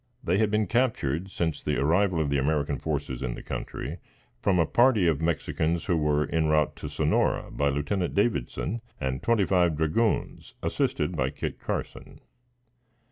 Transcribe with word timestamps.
They 0.23 0.39
had 0.39 0.49
been 0.49 0.65
captured 0.65 1.29
since 1.29 1.61
the 1.61 1.77
arrival 1.77 2.19
of 2.19 2.31
the 2.31 2.39
American 2.39 2.79
forces 2.79 3.21
in 3.21 3.35
the 3.35 3.43
country, 3.43 3.99
from 4.39 4.57
a 4.57 4.65
party 4.65 5.05
of 5.07 5.21
Mexicans, 5.21 5.85
who 5.85 5.95
were 5.95 6.25
en 6.31 6.47
route 6.47 6.75
to 6.77 6.89
Sonora, 6.89 7.51
by 7.51 7.69
Lieutenant 7.69 8.15
Davidson 8.15 8.81
and 8.99 9.21
twenty 9.21 9.45
five 9.45 9.77
dragoons, 9.77 10.55
assisted 10.63 11.15
by 11.15 11.29
Kit 11.29 11.59
Carson. 11.59 12.19